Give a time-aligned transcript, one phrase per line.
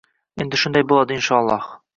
[0.45, 1.73] Endi shunday bo'ladi, inshooloh.